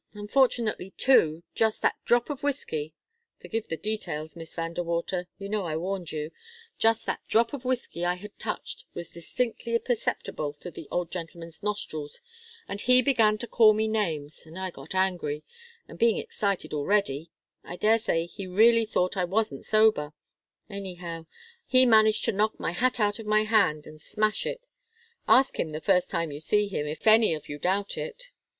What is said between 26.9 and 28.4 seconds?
any of you doubt it."